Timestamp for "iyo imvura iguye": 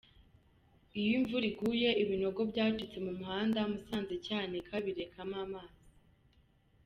0.99-1.89